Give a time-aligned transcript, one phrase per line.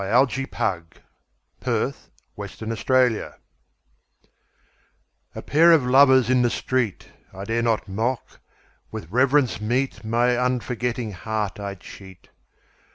[0.01, 0.81] A Pair
[1.61, 1.93] of
[2.41, 3.35] Lovers in the Street
[5.35, 8.39] A PAIR of lovers in the street!I dare not mock:
[8.89, 12.29] with reverence meetMy unforgetting heart I cheat.